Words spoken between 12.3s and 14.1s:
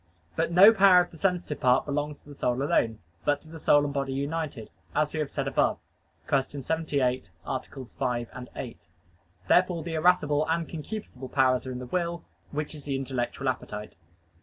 which is the intellectual appetite.